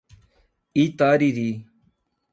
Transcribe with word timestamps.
Itariri 0.83 1.47